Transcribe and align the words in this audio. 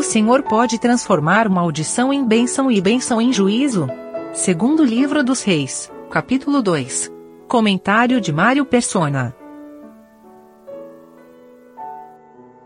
O 0.00 0.02
Senhor 0.02 0.42
pode 0.42 0.78
transformar 0.78 1.46
maldição 1.46 2.10
em 2.10 2.26
bênção 2.26 2.70
e 2.70 2.80
bênção 2.80 3.20
em 3.20 3.30
juízo? 3.30 3.86
Segundo 4.32 4.82
Livro 4.82 5.22
dos 5.22 5.42
Reis, 5.42 5.92
capítulo 6.10 6.62
2. 6.62 7.12
Comentário 7.46 8.18
de 8.18 8.32
Mário 8.32 8.64
Persona. 8.64 9.36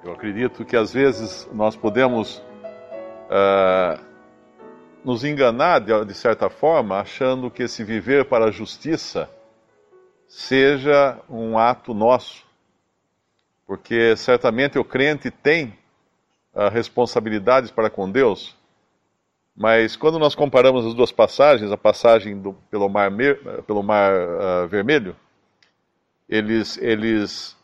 Eu 0.05 0.13
acredito 0.13 0.65
que 0.65 0.77
às 0.77 0.93
vezes 0.93 1.51
nós 1.53 1.75
podemos 1.75 2.39
uh, 2.39 4.01
nos 5.05 5.25
enganar 5.25 5.81
de, 5.81 6.05
de 6.05 6.15
certa 6.15 6.49
forma, 6.49 7.01
achando 7.01 7.51
que 7.51 7.65
esse 7.65 7.83
viver 7.83 8.27
para 8.27 8.45
a 8.45 8.53
justiça 8.53 9.29
seja 10.29 11.19
um 11.29 11.59
ato 11.59 11.93
nosso. 11.93 12.47
Porque 13.67 14.15
certamente 14.15 14.79
o 14.79 14.85
crente 14.85 15.33
tem 15.33 15.77
responsabilidades 16.73 17.71
para 17.71 17.91
com 17.91 18.11
Deus, 18.11 18.57
mas 19.57 19.95
quando 19.95 20.19
nós 20.19 20.35
comparamos 20.35 20.85
as 20.85 20.95
duas 20.95 21.13
passagens, 21.13 21.71
a 21.71 21.77
passagem 21.77 22.41
do, 22.41 22.55
pelo 22.71 22.89
Mar, 22.89 23.11
pelo 23.67 23.83
mar 23.83 24.13
uh, 24.13 24.69
Vermelho, 24.69 25.15
eles, 26.29 26.77
eles. 26.79 27.57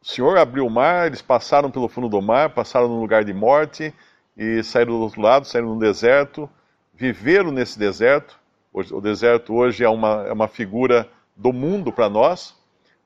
O 0.00 0.06
Senhor 0.06 0.38
abriu 0.38 0.66
o 0.66 0.70
mar, 0.70 1.06
eles 1.06 1.20
passaram 1.20 1.70
pelo 1.70 1.88
fundo 1.88 2.08
do 2.08 2.20
mar, 2.20 2.50
passaram 2.50 2.88
num 2.88 3.00
lugar 3.00 3.24
de 3.24 3.32
morte 3.32 3.92
e 4.36 4.62
saíram 4.62 4.92
do 4.92 5.00
outro 5.00 5.20
lado, 5.20 5.46
saíram 5.46 5.74
no 5.74 5.78
deserto, 5.78 6.48
viveram 6.94 7.50
nesse 7.50 7.78
deserto. 7.78 8.38
O 8.72 9.00
deserto 9.00 9.54
hoje 9.54 9.84
é 9.84 9.88
uma, 9.88 10.26
é 10.26 10.32
uma 10.32 10.48
figura 10.48 11.08
do 11.36 11.52
mundo 11.52 11.92
para 11.92 12.08
nós. 12.08 12.54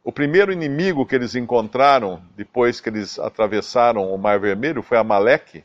O 0.08 0.12
primeiro 0.18 0.50
inimigo 0.50 1.04
que 1.04 1.14
eles 1.14 1.34
encontraram 1.34 2.22
depois 2.34 2.80
que 2.80 2.88
eles 2.88 3.18
atravessaram 3.18 4.10
o 4.10 4.16
Mar 4.16 4.40
Vermelho 4.40 4.82
foi 4.82 4.96
Amaleque, 4.96 5.62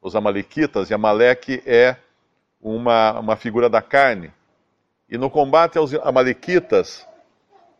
os 0.00 0.14
Amalequitas, 0.14 0.88
e 0.88 0.94
Amaleque 0.94 1.60
é 1.66 1.96
uma, 2.60 3.18
uma 3.18 3.34
figura 3.34 3.68
da 3.68 3.82
carne. 3.82 4.32
E 5.08 5.18
no 5.18 5.28
combate 5.28 5.78
aos 5.78 5.92
Amalequitas, 5.94 7.04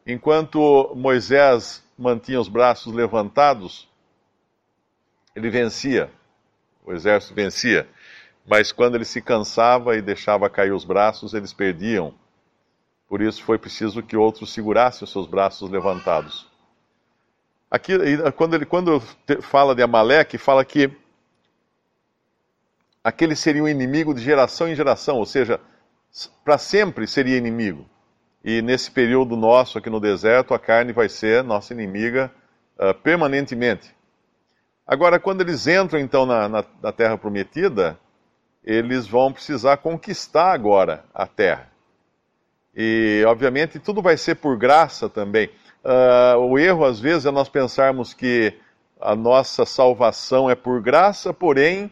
enquanto 0.05 0.93
Moisés 0.97 1.85
mantinha 1.97 2.41
os 2.41 2.49
braços 2.49 2.93
levantados, 2.93 3.89
ele 5.37 5.51
vencia, 5.51 6.11
o 6.85 6.93
exército 6.93 7.33
vencia. 7.33 7.89
Mas 8.45 8.73
quando 8.73 8.97
ele 8.97 9.05
se 9.05 9.23
cansava 9.23 9.95
e 9.95 10.03
deixava 10.03 10.51
cair 10.51 10.73
os 10.73 10.85
braços, 10.85 11.33
eles 11.33 11.53
perdiam 11.53 12.13
por 13.13 13.21
isso 13.21 13.45
foi 13.45 13.59
preciso 13.59 14.03
que 14.03 14.17
outros 14.17 14.55
segurassem 14.55 15.05
os 15.05 15.13
seus 15.13 15.27
braços 15.27 15.69
levantados. 15.69 16.49
Aqui, 17.71 17.93
quando 18.35 18.55
ele 18.55 18.65
quando 18.65 19.03
fala 19.43 19.75
de 19.75 19.83
Amaleque, 19.83 20.39
fala 20.39 20.65
que 20.65 20.91
aquele 23.05 23.37
seria 23.37 23.63
um 23.63 23.69
inimigo 23.69 24.15
de 24.15 24.23
geração 24.23 24.67
em 24.67 24.75
geração, 24.75 25.19
ou 25.19 25.27
seja, 25.27 25.61
para 26.43 26.57
sempre 26.57 27.07
seria 27.07 27.37
inimigo. 27.37 27.85
E 28.43 28.63
nesse 28.63 28.91
período 28.91 29.37
nosso 29.37 29.77
aqui 29.77 29.91
no 29.91 30.01
deserto, 30.01 30.55
a 30.55 30.59
carne 30.59 30.95
vai 30.95 31.11
ser 31.11 31.45
nossa 31.45 31.75
inimiga 31.75 32.33
uh, 32.79 32.95
permanentemente. 32.95 33.95
Agora, 34.87 35.21
quando 35.21 35.43
eles 35.43 35.67
entram 35.67 36.01
então 36.01 36.25
na, 36.25 36.49
na, 36.49 36.65
na 36.83 36.93
terra 36.93 37.19
prometida, 37.19 38.01
eles 38.65 39.07
vão 39.07 39.35
precisar 39.35 39.77
conquistar 39.77 40.55
agora 40.55 41.05
a 41.13 41.27
terra. 41.27 41.72
E, 42.75 43.23
obviamente, 43.27 43.79
tudo 43.79 44.01
vai 44.01 44.17
ser 44.17 44.37
por 44.37 44.57
graça 44.57 45.09
também. 45.09 45.51
Uh, 45.85 46.39
o 46.39 46.59
erro, 46.59 46.85
às 46.85 47.01
vezes, 47.01 47.27
é 47.27 47.31
nós 47.31 47.49
pensarmos 47.49 48.15
que 48.15 48.55
a 49.01 49.15
nossa 49.17 49.67
salvação 49.67 50.49
é 50.49 50.55
por 50.55 50.81
graça, 50.81 51.35
porém, 51.35 51.91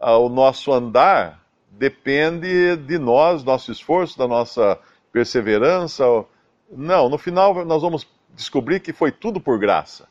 uh, 0.00 0.18
o 0.18 0.28
nosso 0.28 0.72
andar 0.72 1.44
depende 1.70 2.76
de 2.76 2.98
nós, 2.98 3.44
nosso 3.44 3.70
esforço, 3.70 4.18
da 4.18 4.26
nossa 4.26 4.78
perseverança. 5.12 6.04
Não, 6.70 7.08
no 7.08 7.18
final 7.18 7.64
nós 7.64 7.82
vamos 7.82 8.06
descobrir 8.34 8.80
que 8.80 8.92
foi 8.92 9.12
tudo 9.12 9.40
por 9.40 9.58
graça. 9.58 10.08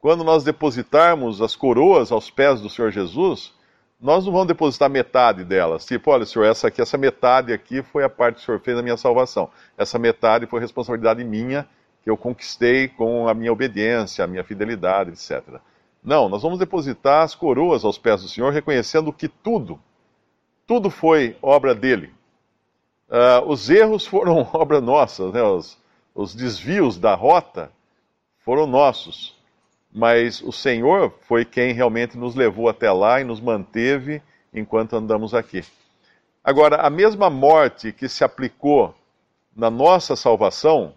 Quando 0.00 0.22
nós 0.24 0.44
depositarmos 0.44 1.42
as 1.42 1.56
coroas 1.56 2.12
aos 2.12 2.30
pés 2.30 2.60
do 2.60 2.70
Senhor 2.70 2.90
Jesus, 2.90 3.52
nós 4.00 4.24
não 4.24 4.32
vamos 4.32 4.46
depositar 4.46 4.88
metade 4.88 5.44
delas. 5.44 5.84
Tipo, 5.84 6.12
olha, 6.12 6.24
senhor, 6.24 6.44
essa 6.44 6.68
aqui, 6.68 6.80
essa 6.80 6.96
metade 6.96 7.52
aqui 7.52 7.82
foi 7.82 8.04
a 8.04 8.08
parte 8.08 8.36
que 8.36 8.42
o 8.42 8.44
senhor 8.44 8.60
fez 8.60 8.76
na 8.76 8.82
minha 8.82 8.96
salvação. 8.96 9.50
Essa 9.76 9.98
metade 9.98 10.46
foi 10.46 10.60
responsabilidade 10.60 11.24
minha 11.24 11.68
que 12.02 12.08
eu 12.08 12.16
conquistei 12.16 12.88
com 12.88 13.28
a 13.28 13.34
minha 13.34 13.52
obediência, 13.52 14.24
a 14.24 14.26
minha 14.28 14.44
fidelidade, 14.44 15.10
etc. 15.10 15.60
Não, 16.02 16.28
nós 16.28 16.42
vamos 16.42 16.58
depositar 16.58 17.22
as 17.22 17.34
coroas 17.34 17.84
aos 17.84 17.98
pés 17.98 18.22
do 18.22 18.28
Senhor, 18.28 18.52
reconhecendo 18.52 19.12
que 19.12 19.28
tudo, 19.28 19.80
tudo 20.66 20.90
foi 20.90 21.36
obra 21.42 21.74
dele. 21.74 22.14
Uh, 23.08 23.48
os 23.48 23.68
erros 23.68 24.06
foram 24.06 24.48
obra 24.54 24.80
nossa, 24.80 25.30
né? 25.32 25.42
os, 25.42 25.76
os 26.14 26.34
desvios 26.34 26.98
da 26.98 27.14
rota 27.14 27.72
foram 28.38 28.66
nossos 28.66 29.37
mas 29.92 30.40
o 30.42 30.52
Senhor 30.52 31.12
foi 31.22 31.44
quem 31.44 31.72
realmente 31.72 32.16
nos 32.16 32.34
levou 32.34 32.68
até 32.68 32.90
lá 32.90 33.20
e 33.20 33.24
nos 33.24 33.40
manteve 33.40 34.22
enquanto 34.52 34.96
andamos 34.96 35.34
aqui. 35.34 35.64
Agora, 36.42 36.76
a 36.76 36.90
mesma 36.90 37.28
morte 37.28 37.92
que 37.92 38.08
se 38.08 38.24
aplicou 38.24 38.94
na 39.54 39.70
nossa 39.70 40.14
salvação, 40.14 40.94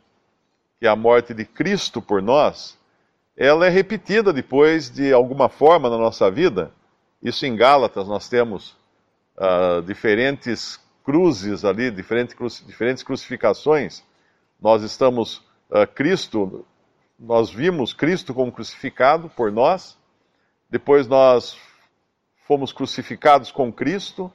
que 0.79 0.85
é 0.85 0.89
a 0.89 0.95
morte 0.95 1.33
de 1.33 1.45
Cristo 1.45 2.01
por 2.01 2.21
nós, 2.21 2.77
ela 3.35 3.65
é 3.65 3.69
repetida 3.69 4.31
depois 4.31 4.89
de 4.89 5.11
alguma 5.11 5.49
forma 5.49 5.89
na 5.89 5.97
nossa 5.97 6.29
vida. 6.29 6.71
Isso 7.23 7.45
em 7.45 7.55
Gálatas 7.55 8.07
nós 8.07 8.29
temos 8.29 8.77
uh, 9.37 9.81
diferentes 9.81 10.79
cruzes 11.03 11.65
ali, 11.65 11.89
diferentes, 11.89 12.63
diferentes 12.65 13.03
crucificações. 13.03 14.03
Nós 14.61 14.83
estamos, 14.83 15.37
uh, 15.69 15.87
Cristo 15.93 16.65
nós 17.21 17.51
vimos 17.51 17.93
Cristo 17.93 18.33
como 18.33 18.51
crucificado 18.51 19.29
por 19.29 19.51
nós, 19.51 19.95
depois 20.67 21.07
nós 21.07 21.55
fomos 22.47 22.73
crucificados 22.73 23.51
com 23.51 23.71
Cristo, 23.71 24.33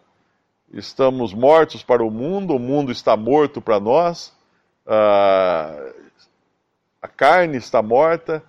estamos 0.73 1.35
mortos 1.35 1.83
para 1.83 2.05
o 2.05 2.11
mundo, 2.11 2.55
o 2.55 2.61
mundo 2.61 2.93
está 2.93 3.17
morto 3.17 3.61
para 3.61 3.81
nós, 3.81 4.33
a 4.87 7.09
carne 7.17 7.57
está 7.57 7.83
morta. 7.83 8.41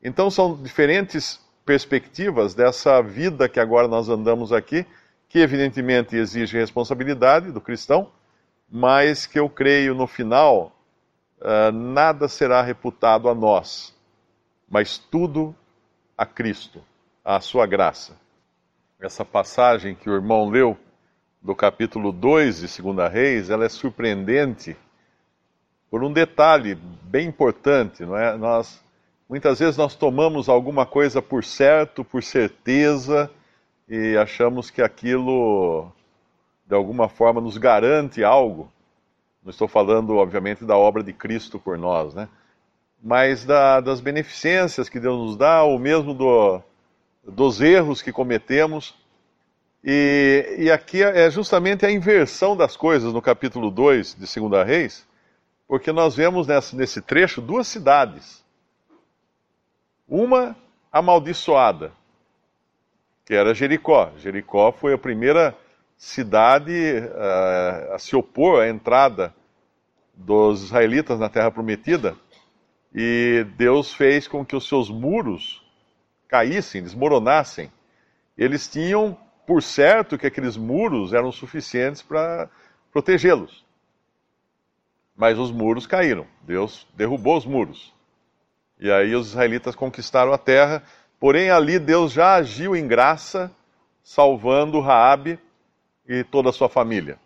Então 0.00 0.30
são 0.30 0.62
diferentes 0.62 1.40
perspectivas 1.64 2.54
dessa 2.54 3.02
vida 3.02 3.48
que 3.48 3.58
agora 3.58 3.88
nós 3.88 4.08
andamos 4.08 4.52
aqui, 4.52 4.86
que 5.28 5.40
evidentemente 5.40 6.14
exige 6.14 6.56
responsabilidade 6.56 7.50
do 7.50 7.60
cristão, 7.60 8.12
mas 8.70 9.26
que 9.26 9.40
eu 9.40 9.48
creio 9.48 9.92
no 9.92 10.06
final 10.06 10.75
uh, 11.40 11.72
nada 11.72 12.28
será 12.28 12.62
reputado 12.62 13.28
a 13.28 13.34
nós, 13.34 13.94
mas 14.68 14.98
tudo 14.98 15.54
a 16.16 16.24
Cristo, 16.24 16.82
à 17.24 17.40
sua 17.40 17.66
graça. 17.66 18.16
Essa 19.00 19.24
passagem 19.24 19.94
que 19.94 20.08
o 20.08 20.14
irmão 20.14 20.48
leu 20.48 20.76
do 21.42 21.54
capítulo 21.54 22.10
2 22.12 22.60
de 22.60 22.82
2 22.82 23.12
Reis, 23.12 23.50
ela 23.50 23.64
é 23.64 23.68
surpreendente 23.68 24.76
por 25.90 26.02
um 26.02 26.12
detalhe 26.12 26.74
bem 27.02 27.28
importante, 27.28 28.04
não 28.04 28.16
é? 28.16 28.36
Nós 28.36 28.82
muitas 29.28 29.58
vezes 29.58 29.76
nós 29.76 29.94
tomamos 29.94 30.48
alguma 30.48 30.86
coisa 30.86 31.20
por 31.22 31.44
certo, 31.44 32.04
por 32.04 32.22
certeza 32.22 33.30
e 33.88 34.16
achamos 34.16 34.70
que 34.70 34.82
aquilo 34.82 35.90
de 36.66 36.74
alguma 36.74 37.08
forma 37.08 37.40
nos 37.40 37.56
garante 37.56 38.24
algo. 38.24 38.72
Não 39.46 39.52
estou 39.52 39.68
falando, 39.68 40.16
obviamente, 40.16 40.64
da 40.64 40.76
obra 40.76 41.04
de 41.04 41.12
Cristo 41.12 41.56
por 41.56 41.78
nós, 41.78 42.12
né? 42.12 42.28
Mas 43.00 43.44
da, 43.44 43.80
das 43.80 44.00
beneficências 44.00 44.88
que 44.88 44.98
Deus 44.98 45.16
nos 45.16 45.36
dá, 45.36 45.62
ou 45.62 45.78
mesmo 45.78 46.12
do, 46.12 46.60
dos 47.22 47.60
erros 47.60 48.02
que 48.02 48.10
cometemos. 48.10 48.96
E, 49.84 50.56
e 50.58 50.68
aqui 50.68 51.00
é 51.00 51.30
justamente 51.30 51.86
a 51.86 51.92
inversão 51.92 52.56
das 52.56 52.76
coisas 52.76 53.12
no 53.12 53.22
capítulo 53.22 53.70
2 53.70 54.16
de 54.16 54.40
2 54.40 54.66
Reis, 54.66 55.06
porque 55.68 55.92
nós 55.92 56.16
vemos 56.16 56.48
nesse, 56.48 56.74
nesse 56.74 57.00
trecho 57.00 57.40
duas 57.40 57.68
cidades. 57.68 58.44
Uma 60.08 60.56
amaldiçoada, 60.90 61.92
que 63.24 63.32
era 63.32 63.54
Jericó. 63.54 64.10
Jericó 64.18 64.72
foi 64.72 64.92
a 64.92 64.98
primeira 64.98 65.56
cidade 65.96 66.72
uh, 66.72 67.94
a 67.94 67.98
se 67.98 68.14
opor 68.14 68.62
à 68.62 68.68
entrada 68.68 69.34
dos 70.14 70.64
israelitas 70.64 71.18
na 71.18 71.28
Terra 71.28 71.50
Prometida, 71.50 72.16
e 72.94 73.46
Deus 73.56 73.92
fez 73.92 74.26
com 74.26 74.44
que 74.44 74.56
os 74.56 74.66
seus 74.66 74.88
muros 74.88 75.62
caíssem, 76.28 76.82
desmoronassem. 76.82 77.70
Eles 78.36 78.68
tinham 78.68 79.16
por 79.46 79.62
certo 79.62 80.16
que 80.16 80.26
aqueles 80.26 80.56
muros 80.56 81.12
eram 81.12 81.30
suficientes 81.30 82.00
para 82.00 82.48
protegê-los. 82.90 83.64
Mas 85.14 85.38
os 85.38 85.52
muros 85.52 85.86
caíram. 85.86 86.26
Deus 86.42 86.86
derrubou 86.94 87.36
os 87.36 87.44
muros. 87.44 87.92
E 88.78 88.90
aí 88.90 89.14
os 89.14 89.28
israelitas 89.28 89.74
conquistaram 89.74 90.32
a 90.32 90.38
terra 90.38 90.82
Porém, 91.18 91.50
ali 91.50 91.78
Deus 91.78 92.12
já 92.12 92.34
agiu 92.34 92.76
em 92.76 92.86
graça, 92.86 93.50
salvando 94.02 94.80
Raabe 94.80 95.38
e 96.08 96.24
toda 96.24 96.50
a 96.50 96.52
sua 96.52 96.68
família. 96.68 97.18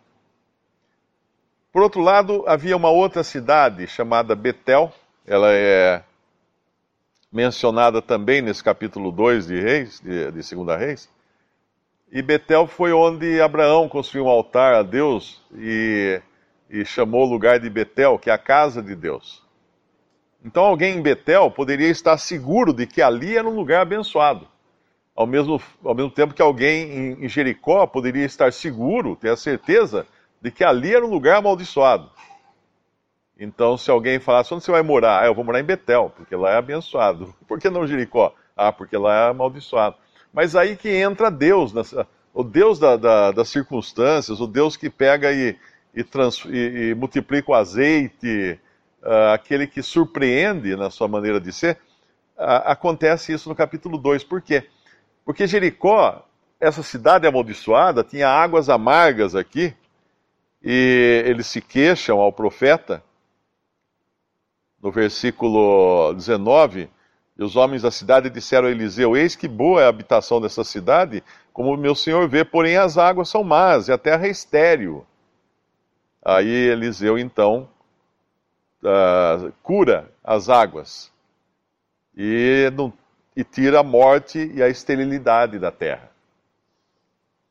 Por 1.71 1.81
outro 1.81 2.01
lado, 2.01 2.43
havia 2.47 2.75
uma 2.75 2.89
outra 2.89 3.23
cidade 3.23 3.87
chamada 3.87 4.35
Betel, 4.35 4.93
ela 5.25 5.51
é 5.51 6.03
mencionada 7.31 8.01
também 8.01 8.41
nesse 8.41 8.63
capítulo 8.63 9.11
2 9.11 9.47
de 9.47 9.59
Reis, 9.59 9.99
de, 10.01 10.31
de 10.31 10.43
Segunda 10.43 10.75
Reis. 10.75 11.09
E 12.11 12.21
Betel 12.21 12.67
foi 12.67 12.91
onde 12.91 13.39
Abraão 13.39 13.87
construiu 13.87 14.25
um 14.25 14.29
altar 14.29 14.73
a 14.73 14.83
Deus 14.83 15.41
e, 15.53 16.21
e 16.69 16.83
chamou 16.83 17.25
o 17.25 17.29
lugar 17.29 17.57
de 17.57 17.69
Betel, 17.69 18.19
que 18.19 18.29
é 18.29 18.33
a 18.33 18.37
casa 18.37 18.81
de 18.81 18.93
Deus. 18.93 19.41
Então 20.43 20.65
alguém 20.65 20.97
em 20.97 21.01
Betel 21.01 21.49
poderia 21.51 21.87
estar 21.87 22.17
seguro 22.17 22.73
de 22.73 22.85
que 22.85 23.01
ali 23.01 23.37
era 23.37 23.47
um 23.47 23.55
lugar 23.55 23.81
abençoado. 23.81 24.45
Ao 25.15 25.27
mesmo, 25.27 25.61
ao 25.83 25.93
mesmo 25.93 26.09
tempo 26.09 26.33
que 26.33 26.41
alguém 26.41 27.17
em, 27.21 27.27
Jericó 27.27 27.85
poderia 27.85 28.25
estar 28.25 28.51
seguro, 28.53 29.15
ter 29.15 29.29
a 29.29 29.35
certeza 29.35 30.05
de 30.41 30.49
que 30.49 30.63
ali 30.63 30.93
era 30.95 31.05
um 31.05 31.09
lugar 31.09 31.37
amaldiçoado. 31.37 32.09
Então, 33.37 33.77
se 33.77 33.89
alguém 33.89 34.19
falasse, 34.19 34.53
onde 34.53 34.63
você 34.63 34.71
vai 34.71 34.83
morar? 34.83 35.23
Ah, 35.23 35.25
eu 35.25 35.35
vou 35.35 35.43
morar 35.43 35.59
em 35.59 35.63
Betel, 35.63 36.11
porque 36.15 36.35
lá 36.35 36.51
é 36.51 36.57
abençoado. 36.57 37.33
Por 37.47 37.59
que 37.59 37.69
não 37.69 37.87
Jericó? 37.87 38.33
Ah, 38.55 38.71
porque 38.71 38.95
lá 38.95 39.15
é 39.15 39.29
amaldiçoado. 39.29 39.95
Mas 40.33 40.55
aí 40.55 40.75
que 40.75 40.89
entra 40.89 41.29
Deus, 41.29 41.73
o 42.33 42.43
Deus 42.43 42.79
da, 42.79 42.95
da, 42.95 43.31
das 43.31 43.49
circunstâncias, 43.49 44.39
o 44.39 44.47
Deus 44.47 44.77
que 44.77 44.89
pega 44.89 45.31
e, 45.31 45.57
e, 45.93 46.03
trans, 46.03 46.45
e, 46.45 46.91
e 46.91 46.95
multiplica 46.95 47.51
o 47.51 47.55
azeite, 47.55 48.59
uh, 49.01 49.33
aquele 49.33 49.67
que 49.67 49.81
surpreende 49.81 50.75
na 50.75 50.89
sua 50.89 51.07
maneira 51.07 51.39
de 51.39 51.51
ser. 51.51 51.77
Uh, 52.37 52.63
acontece 52.65 53.33
isso 53.33 53.49
no 53.49 53.55
capítulo 53.55 53.97
2. 53.97 54.23
Por 54.23 54.41
quê? 54.41 54.67
Porque 55.31 55.47
Jericó, 55.47 56.25
essa 56.59 56.83
cidade 56.83 57.25
amaldiçoada, 57.25 58.03
tinha 58.03 58.27
águas 58.27 58.67
amargas 58.67 59.33
aqui, 59.33 59.73
e 60.61 61.23
eles 61.25 61.47
se 61.47 61.61
queixam 61.61 62.19
ao 62.19 62.33
profeta 62.33 63.01
no 64.83 64.91
versículo 64.91 66.11
19, 66.15 66.89
e 67.37 67.43
os 67.45 67.55
homens 67.55 67.83
da 67.83 67.89
cidade 67.89 68.29
disseram 68.29 68.67
a 68.67 68.71
Eliseu: 68.71 69.15
Eis 69.15 69.33
que 69.33 69.47
boa 69.47 69.81
é 69.81 69.85
a 69.85 69.87
habitação 69.87 70.41
dessa 70.41 70.65
cidade, 70.65 71.23
como 71.53 71.77
meu 71.77 71.95
senhor 71.95 72.27
vê, 72.27 72.43
porém 72.43 72.75
as 72.75 72.97
águas 72.97 73.29
são 73.29 73.41
más 73.41 73.87
e 73.87 73.93
a 73.93 73.97
terra 73.97 74.27
é 74.27 74.31
estéril. 74.31 75.07
Aí 76.21 76.45
Eliseu 76.45 77.17
então 77.17 77.69
uh, 78.83 79.49
cura 79.63 80.11
as 80.21 80.49
águas 80.49 81.09
e, 82.17 82.69
e 83.35 83.43
tira 83.43 83.79
a 83.79 83.83
morte 83.83 84.51
e 84.53 84.61
a 84.61 84.67
esterilidade 84.67 85.57
da 85.57 85.71
terra. 85.71 86.11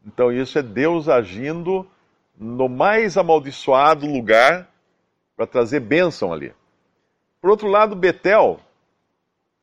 Então 0.06 0.32
isso 0.32 0.58
é 0.58 0.62
Deus 0.62 1.08
agindo 1.08 1.86
no 2.38 2.68
mais 2.68 3.16
amaldiçoado 3.16 4.06
lugar 4.06 4.68
para 5.36 5.46
trazer 5.46 5.80
bênção 5.80 6.32
ali. 6.32 6.54
Por 7.40 7.50
outro 7.50 7.68
lado, 7.68 7.96
Betel 7.96 8.60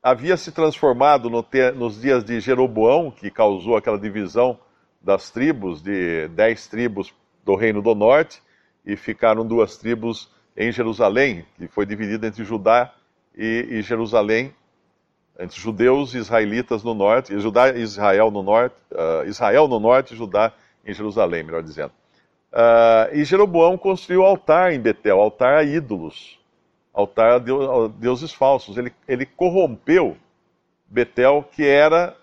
havia 0.02 0.38
se 0.38 0.52
transformado 0.52 1.30
no 1.30 1.44
te, 1.44 1.72
nos 1.72 2.02
dias 2.02 2.24
de 2.24 2.40
Jeroboão, 2.40 3.12
que 3.12 3.30
causou 3.30 3.76
aquela 3.76 4.00
divisão 4.00 4.60
das 5.02 5.30
tribos, 5.30 5.82
de 5.82 6.28
dez 6.30 6.68
tribos 6.68 7.14
do 7.44 7.56
Reino 7.56 7.82
do 7.82 7.94
Norte, 7.94 8.42
e 8.86 8.96
ficaram 8.96 9.46
duas 9.46 9.78
tribos 9.78 10.32
em 10.56 10.72
Jerusalém, 10.72 11.46
que 11.58 11.68
foi 11.68 11.86
dividida 11.86 12.26
entre 12.28 12.44
Judá 12.44 12.94
e, 13.36 13.68
e 13.70 13.82
Jerusalém, 13.82 14.54
entre 15.40 15.60
judeus 15.60 16.14
e 16.14 16.18
israelitas 16.18 16.84
no 16.84 16.94
norte, 16.94 17.40
Judá 17.40 17.70
e 17.70 17.82
Israel 17.82 18.32
no 18.32 18.42
norte, 18.42 18.76
uh, 18.92 19.28
Israel 19.28 19.68
no 19.68 19.80
norte 19.80 20.14
e 20.14 20.18
Judá 20.18 20.52
em 20.86 20.94
Jerusalém, 20.94 21.44
melhor 21.44 21.64
dizendo. 21.64 21.92
Uh, 22.52 23.14
e 23.14 23.24
Jeroboão 23.24 23.78
construiu 23.78 24.24
altar 24.24 24.74
em 24.74 24.80
Betel, 24.80 25.20
altar 25.20 25.58
a 25.58 25.64
ídolos 25.64 26.38
altar 26.98 27.34
a, 27.34 27.38
Deus, 27.38 27.70
a 27.70 27.88
deuses 28.00 28.34
falsos. 28.34 28.76
Ele, 28.76 28.92
ele 29.08 29.26
corrompeu 29.26 30.18
Betel, 30.88 31.48
que 31.52 31.64
era 31.64 32.18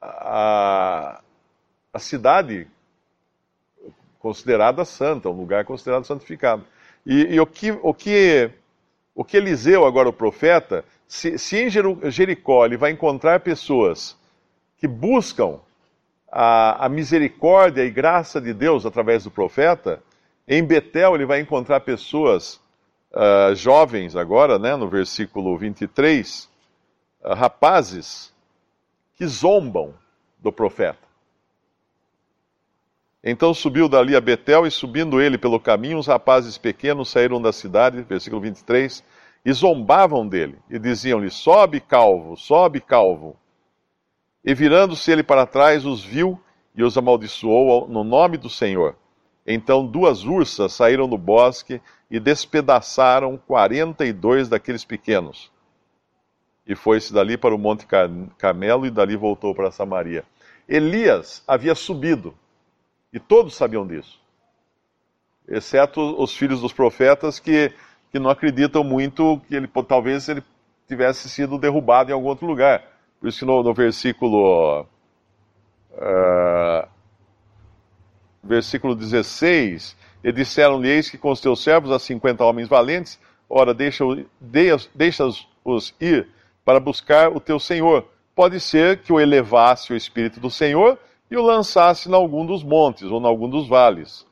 a, 0.00 1.20
a 1.92 1.98
cidade 1.98 2.68
considerada 4.20 4.84
santa, 4.84 5.28
um 5.28 5.32
lugar 5.32 5.64
considerado 5.64 6.04
santificado. 6.04 6.64
E, 7.04 7.34
e, 7.34 7.40
o, 7.40 7.46
que, 7.46 7.72
o, 7.72 7.92
que, 7.92 8.48
o 9.12 9.24
que 9.24 9.36
Eliseu, 9.36 9.84
agora 9.84 10.08
o 10.08 10.12
profeta, 10.12 10.84
se, 11.12 11.36
se 11.36 11.62
em 11.62 11.68
Jericó 12.10 12.64
ele 12.64 12.78
vai 12.78 12.90
encontrar 12.90 13.40
pessoas 13.40 14.16
que 14.78 14.88
buscam 14.88 15.60
a, 16.26 16.86
a 16.86 16.88
misericórdia 16.88 17.84
e 17.84 17.90
graça 17.90 18.40
de 18.40 18.54
Deus 18.54 18.86
através 18.86 19.24
do 19.24 19.30
profeta, 19.30 20.02
em 20.48 20.64
Betel 20.64 21.14
ele 21.14 21.26
vai 21.26 21.38
encontrar 21.38 21.80
pessoas 21.80 22.58
uh, 23.12 23.54
jovens 23.54 24.16
agora, 24.16 24.58
né, 24.58 24.74
no 24.74 24.88
versículo 24.88 25.58
23, 25.58 26.48
uh, 27.22 27.34
rapazes 27.34 28.32
que 29.14 29.26
zombam 29.26 29.92
do 30.38 30.50
profeta. 30.50 31.06
Então 33.22 33.52
subiu 33.52 33.86
dali 33.86 34.16
a 34.16 34.20
Betel, 34.20 34.66
e 34.66 34.70
subindo 34.70 35.20
ele 35.20 35.36
pelo 35.36 35.60
caminho, 35.60 35.98
os 35.98 36.06
rapazes 36.06 36.56
pequenos 36.56 37.10
saíram 37.10 37.40
da 37.40 37.52
cidade, 37.52 38.00
versículo 38.00 38.40
23, 38.40 39.04
e 39.44 39.52
zombavam 39.52 40.26
dele, 40.26 40.58
e 40.70 40.78
diziam-lhe: 40.78 41.30
Sobe, 41.30 41.80
calvo, 41.80 42.36
sobe, 42.36 42.80
calvo. 42.80 43.36
E 44.44 44.54
virando-se 44.54 45.10
ele 45.10 45.22
para 45.22 45.46
trás, 45.46 45.84
os 45.84 46.02
viu 46.04 46.40
e 46.74 46.82
os 46.82 46.96
amaldiçoou 46.96 47.88
no 47.88 48.02
nome 48.02 48.36
do 48.36 48.48
Senhor. 48.48 48.96
Então 49.46 49.86
duas 49.86 50.24
ursas 50.24 50.72
saíram 50.72 51.08
do 51.08 51.18
bosque 51.18 51.80
e 52.10 52.20
despedaçaram 52.20 53.36
42 53.36 54.48
daqueles 54.48 54.84
pequenos. 54.84 55.50
E 56.66 56.76
foi-se 56.76 57.12
dali 57.12 57.36
para 57.36 57.54
o 57.54 57.58
Monte 57.58 57.86
Carmelo 58.38 58.86
e 58.86 58.90
dali 58.90 59.16
voltou 59.16 59.54
para 59.54 59.72
Samaria. 59.72 60.24
Elias 60.68 61.42
havia 61.46 61.74
subido, 61.74 62.34
e 63.12 63.18
todos 63.18 63.54
sabiam 63.56 63.86
disso, 63.86 64.20
exceto 65.48 66.00
os 66.22 66.34
filhos 66.36 66.60
dos 66.60 66.72
profetas 66.72 67.40
que, 67.40 67.72
que 68.12 68.18
não 68.18 68.28
acreditam 68.28 68.84
muito 68.84 69.40
que 69.48 69.54
ele 69.54 69.66
talvez 69.88 70.28
ele 70.28 70.44
tivesse 70.86 71.30
sido 71.30 71.58
derrubado 71.58 72.10
em 72.10 72.12
algum 72.12 72.28
outro 72.28 72.46
lugar. 72.46 72.84
Por 73.18 73.28
isso 73.28 73.38
que 73.38 73.44
no, 73.46 73.62
no 73.62 73.72
versículo 73.72 74.82
uh, 75.92 76.88
versículo 78.44 78.94
16, 78.94 79.96
e 80.22 80.30
disseram-lhe: 80.30 80.88
Eis 80.88 81.08
que 81.08 81.16
com 81.16 81.30
os 81.30 81.40
teus 81.40 81.62
servos 81.62 81.90
há 81.90 81.98
cinquenta 81.98 82.44
homens 82.44 82.68
valentes, 82.68 83.18
ora, 83.48 83.72
deixa-os 83.72 84.24
deixa 84.94 85.24
ir 85.98 86.28
para 86.64 86.78
buscar 86.78 87.30
o 87.30 87.40
teu 87.40 87.58
Senhor. 87.58 88.06
Pode 88.34 88.60
ser 88.60 88.98
que 88.98 89.12
o 89.12 89.20
elevasse 89.20 89.92
o 89.92 89.96
Espírito 89.96 90.38
do 90.40 90.50
Senhor 90.50 90.98
e 91.30 91.36
o 91.36 91.42
lançasse 91.42 92.10
em 92.10 92.14
algum 92.14 92.44
dos 92.44 92.62
montes 92.62 93.04
ou 93.04 93.20
em 93.20 93.26
algum 93.26 93.48
dos 93.48 93.68
vales. 93.68 94.26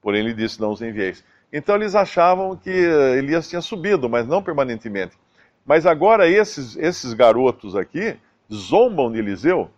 Porém, 0.00 0.20
ele 0.20 0.34
disse: 0.34 0.60
Não 0.60 0.70
os 0.70 0.80
envieis. 0.80 1.22
Então 1.52 1.76
eles 1.76 1.94
achavam 1.94 2.56
que 2.56 2.70
Elias 2.70 3.48
tinha 3.48 3.60
subido, 3.60 4.08
mas 4.08 4.26
não 4.26 4.42
permanentemente. 4.42 5.16
Mas 5.64 5.86
agora 5.86 6.28
esses, 6.28 6.76
esses 6.76 7.12
garotos 7.12 7.74
aqui 7.74 8.16
zombam 8.52 9.10
de 9.10 9.18
Eliseu 9.18 9.70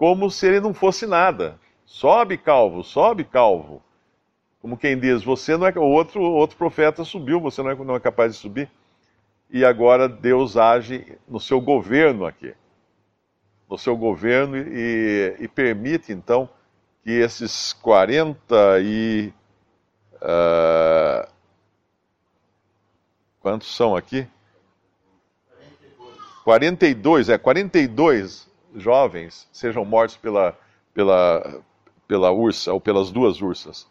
como 0.00 0.30
se 0.30 0.46
ele 0.46 0.60
não 0.60 0.72
fosse 0.72 1.06
nada. 1.06 1.58
Sobe, 1.84 2.38
calvo, 2.38 2.82
sobe, 2.82 3.22
calvo. 3.22 3.82
Como 4.62 4.76
quem 4.76 4.98
diz, 4.98 5.22
você 5.22 5.58
não 5.58 5.66
é. 5.66 5.72
O 5.76 5.82
outro, 5.82 6.22
outro 6.22 6.56
profeta 6.56 7.04
subiu, 7.04 7.38
você 7.38 7.62
não 7.62 7.70
é, 7.70 7.74
não 7.74 7.96
é 7.96 8.00
capaz 8.00 8.32
de 8.32 8.38
subir. 8.38 8.70
E 9.50 9.62
agora 9.62 10.08
Deus 10.08 10.56
age 10.56 11.18
no 11.28 11.38
seu 11.38 11.60
governo 11.60 12.24
aqui. 12.24 12.54
No 13.68 13.76
seu 13.76 13.94
governo 13.94 14.56
e, 14.56 15.36
e 15.38 15.48
permite, 15.48 16.12
então, 16.12 16.48
que 17.04 17.10
esses 17.10 17.74
40 17.74 18.80
e. 18.80 19.34
Uh, 20.22 21.26
quantos 23.40 23.74
são 23.74 23.96
aqui? 23.96 24.26
42, 26.44 27.28
é, 27.28 27.38
42 27.38 28.50
jovens 28.74 29.48
sejam 29.52 29.84
mortos 29.84 30.16
pela, 30.16 30.58
pela, 30.92 31.60
pela 32.08 32.30
ursa, 32.30 32.72
ou 32.72 32.80
pelas 32.80 33.10
duas 33.10 33.40
ursas. 33.40 33.86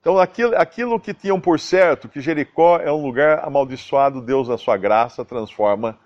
Então, 0.00 0.18
aquilo, 0.18 0.56
aquilo 0.56 1.00
que 1.00 1.12
tinham 1.12 1.40
por 1.40 1.58
certo, 1.58 2.08
que 2.08 2.20
Jericó 2.20 2.78
é 2.78 2.90
um 2.90 3.02
lugar 3.02 3.44
amaldiçoado, 3.44 4.22
Deus, 4.22 4.48
na 4.48 4.56
sua 4.56 4.76
graça, 4.76 5.24
transforma 5.24 5.98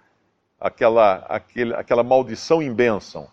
aquela, 0.58 1.24
aquele, 1.28 1.74
aquela 1.74 2.02
maldição 2.02 2.62
em 2.62 2.72
bênção. 2.72 3.28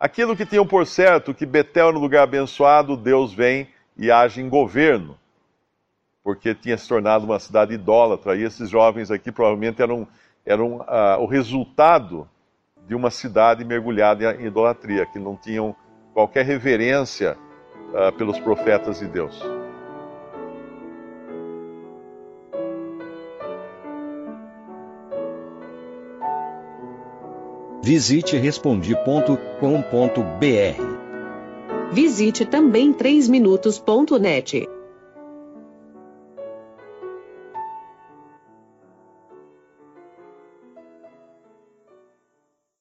Aquilo 0.00 0.36
que 0.36 0.46
tinham 0.46 0.66
por 0.66 0.86
certo, 0.86 1.34
que 1.34 1.46
Betel 1.46 1.88
era 1.88 1.96
um 1.96 2.00
lugar 2.00 2.22
abençoado, 2.22 2.96
Deus 2.96 3.32
vem 3.32 3.68
e 3.96 4.10
age 4.10 4.40
em 4.40 4.48
governo, 4.48 5.16
porque 6.22 6.54
tinha 6.54 6.76
se 6.76 6.88
tornado 6.88 7.24
uma 7.24 7.38
cidade 7.38 7.74
idólatra. 7.74 8.36
E 8.36 8.42
esses 8.42 8.70
jovens 8.70 9.10
aqui 9.10 9.32
provavelmente 9.32 9.82
eram, 9.82 10.06
eram 10.44 10.76
uh, 10.78 11.20
o 11.20 11.26
resultado 11.26 12.28
de 12.86 12.94
uma 12.94 13.10
cidade 13.10 13.64
mergulhada 13.64 14.34
em 14.34 14.46
idolatria, 14.46 15.06
que 15.06 15.18
não 15.18 15.36
tinham 15.36 15.74
qualquer 16.12 16.44
reverência 16.44 17.36
uh, 17.90 18.12
pelos 18.16 18.38
profetas 18.38 19.00
de 19.00 19.06
Deus. 19.06 19.42
Visite 27.84 28.36
respondi.com.br. 28.36 29.32
Visite 31.92 32.46
também 32.46 32.92
3minutos.net. 32.94 34.71